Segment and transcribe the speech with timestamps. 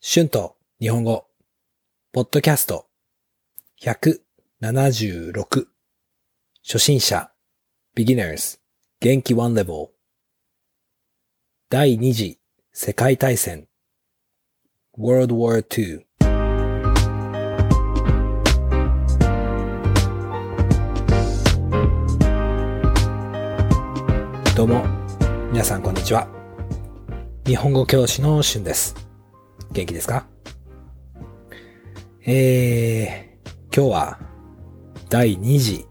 [0.00, 1.26] 春と日本語、
[2.12, 2.86] ポッドキャスト、
[3.82, 5.66] 176、
[6.64, 7.32] 初心者、
[7.96, 8.60] beginners、
[9.00, 9.34] 元気。
[9.34, 9.88] one level、
[11.68, 12.38] 第二次。
[12.72, 13.66] 世界大戦、
[14.96, 16.04] World War II、
[24.54, 24.86] どうも、
[25.50, 26.28] 皆さんこんにちは。
[27.44, 29.07] 日本語教師の春です。
[29.72, 30.26] 元気ですか？
[32.26, 34.18] えー、今日は
[35.08, 35.86] 第二次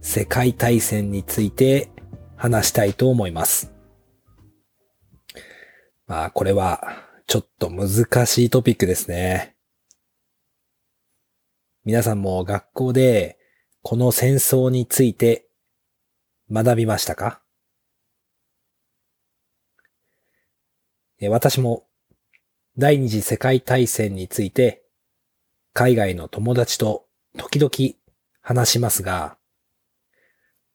[0.00, 1.90] 世界大戦について
[2.36, 3.72] 話したいと思います。
[6.06, 9.54] まあ、これはちょっと難しいトピックですね。
[11.84, 13.38] 皆さんも学校で
[13.82, 15.48] この戦争について
[16.50, 17.42] 学びましたか？
[21.28, 21.86] 私も
[22.80, 24.82] 第二次世界大戦について
[25.74, 27.04] 海外の友達と
[27.36, 27.94] 時々
[28.40, 29.36] 話しますが、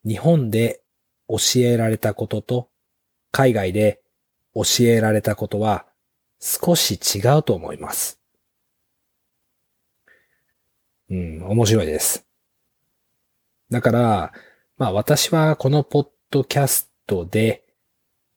[0.05, 0.83] 日本で
[1.27, 2.69] 教えられたことと
[3.31, 4.03] 海外で
[4.53, 5.87] 教えられたことは
[6.39, 8.21] 少し違うと思います。
[11.09, 12.23] うん、面白いです。
[13.71, 14.31] だから、
[14.77, 17.63] まあ私はこのポッドキャストで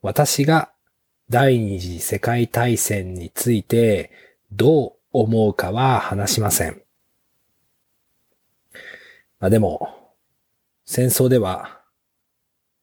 [0.00, 0.72] 私が
[1.30, 4.10] 第二次世界大戦について
[4.50, 6.82] どう思うかは話しません。
[9.38, 10.14] まあでも、
[10.86, 11.82] 戦争では、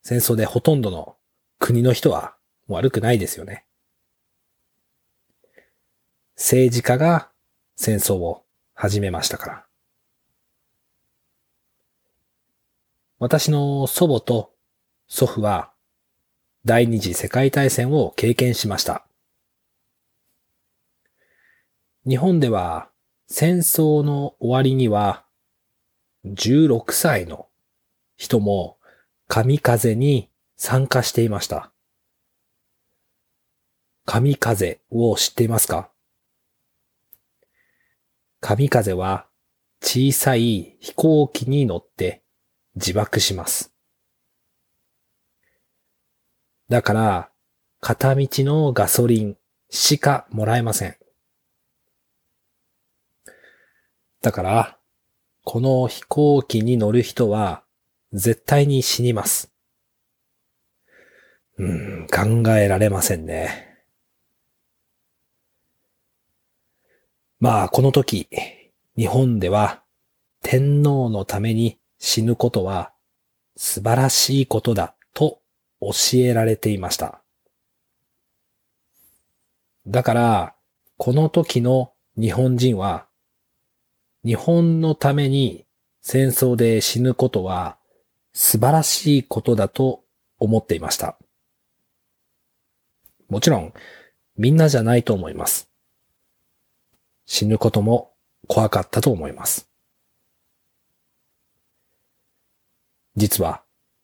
[0.04, 1.16] 戦争でほとんどの
[1.58, 2.36] 国の人は
[2.68, 3.66] 悪くないですよね。
[6.36, 7.32] 政治家が
[7.76, 8.44] 戦争を
[8.76, 9.66] 始めましたから。
[13.18, 14.54] 私の祖母と
[15.08, 15.72] 祖父は
[16.66, 19.06] 第二次世界大戦を経験しました。
[22.08, 22.90] 日本では
[23.28, 25.26] 戦争の終わりには
[26.26, 27.50] 16歳の
[28.18, 28.80] 人も
[29.28, 31.72] 神風に参加していました。
[34.06, 35.92] 神風を知っていますか？
[38.40, 39.28] 神風は
[39.84, 42.24] 小さい飛行機に乗って
[42.74, 43.75] 自爆します。
[46.70, 47.30] だから、
[47.80, 49.38] 片道のガソリン
[49.70, 50.96] しかもらえません。
[54.22, 54.78] だから、
[55.44, 57.64] この飛行機に乗る人は
[58.12, 59.52] 絶対に死にます。
[61.58, 63.78] うん、考えられませんね。
[67.40, 68.28] まあ、この時、
[68.98, 69.84] 日本では
[70.42, 72.94] 天皇のために死ぬことは
[73.56, 75.42] 素晴らしいことだと
[75.82, 77.22] 教えられていました。
[79.88, 80.56] だから、
[80.98, 83.08] この時の日本人は、
[84.24, 85.66] 日本のために
[86.02, 87.78] 戦争で死ぬことは
[88.34, 90.04] 素晴らしいことだと
[90.40, 91.18] 思っていました。
[93.30, 93.74] もちろん、
[94.38, 95.70] みんなじゃないと思います。
[97.26, 98.14] 死ぬことも
[98.48, 99.70] 怖かったと思います。
[103.16, 103.64] 実は、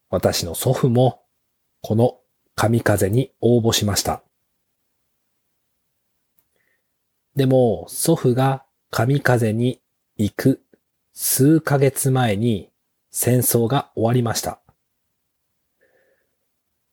[0.10, 1.21] 私の祖父も
[1.82, 2.20] この
[2.56, 4.24] 神風に応募しました。
[7.36, 9.82] でも祖父が神風に
[10.18, 10.62] 行く
[11.14, 12.70] 数ヶ月前に
[13.10, 14.62] 戦争が終わりました。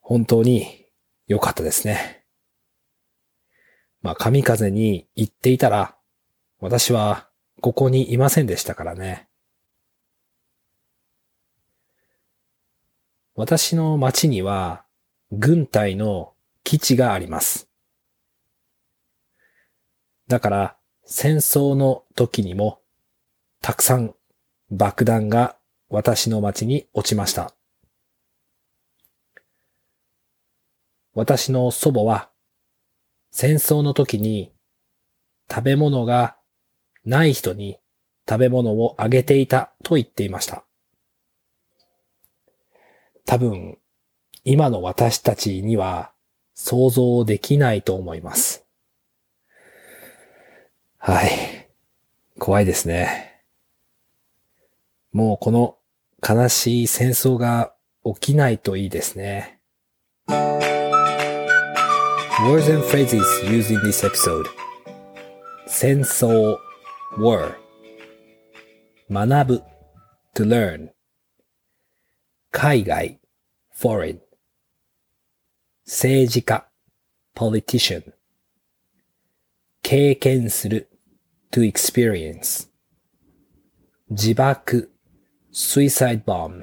[0.01, 0.85] 本当に
[1.27, 2.25] 良かったですね。
[4.01, 5.95] まあ神風に行っていたら
[6.59, 7.29] 私は
[7.61, 9.28] ここにいませんでしたからね。
[13.39, 14.83] 私の町には
[15.31, 16.33] 軍隊の
[16.65, 17.69] 基地があります。
[20.27, 22.81] だから戦争の時にも
[23.61, 24.13] たくさん
[24.69, 25.55] 爆弾が
[25.87, 27.53] 私の町に落ちました。
[31.13, 32.29] 私の祖母は
[33.31, 34.51] 戦争の時に
[35.49, 36.35] 食べ物が
[37.05, 37.77] ない人に
[38.27, 40.65] 食べ物をあげていたと言っていました。
[43.29, 43.77] 多分、
[44.43, 46.11] 今の私たちには
[46.55, 48.65] 想像できないと思います。
[50.97, 51.69] はい。
[52.39, 53.43] 怖いですね。
[55.11, 55.77] もうこの
[56.27, 59.59] 悲しい戦争が起きないといいですね。
[60.27, 60.33] Words
[62.73, 64.47] and phrases used in this episode
[65.67, 66.57] 戦争
[67.19, 67.53] war
[69.11, 69.61] 学ぶ
[70.33, 70.89] to learn
[72.51, 73.18] 海外
[73.78, 74.20] foreign
[75.84, 76.70] 政治家
[77.34, 78.14] politician
[79.82, 80.88] 経験する
[81.50, 82.68] to experience
[84.08, 84.90] 自爆
[85.52, 86.62] suicide bomb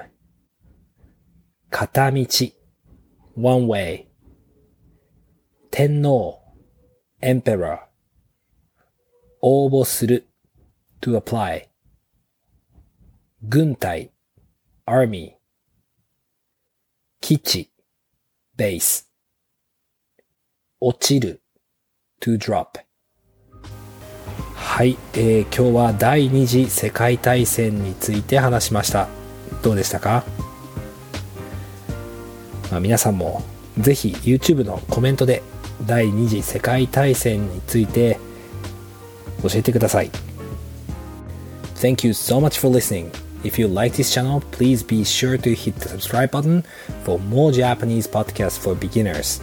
[1.70, 2.54] 片道
[3.36, 4.08] one way
[5.70, 6.40] 天皇
[7.22, 7.88] emperor
[9.42, 10.28] 応募する
[11.00, 11.68] to apply
[13.48, 14.12] 軍隊
[14.86, 15.35] army
[17.27, 17.73] 基地
[18.57, 19.05] base
[20.81, 21.43] 落ちる。
[22.21, 22.79] to drop
[24.55, 29.09] はい、えー、今日は第二次世界大戦について話しました。
[29.61, 30.23] どうでしたか、
[32.71, 33.43] まあ、皆さんも
[33.77, 35.43] ぜひ YouTube のコメントで
[35.85, 38.21] 第二次世界大戦について
[39.43, 40.13] 教えてください。
[41.75, 43.26] Thank you so much for listening.
[43.44, 46.64] If you like this channel, please be sure to hit the subscribe button
[47.04, 49.42] for more Japanese podcasts for beginners.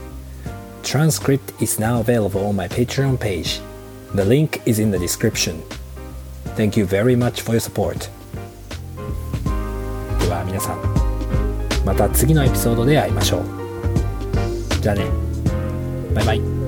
[0.82, 3.60] Transcript is now available on my Patreon page.
[4.14, 5.62] The link is in the description.
[6.56, 8.08] Thank you very much for your support.
[10.20, 13.44] では皆さん、また次のエピソードで会いましょう。
[14.80, 15.04] じゃあね。
[16.14, 16.61] バイバイ。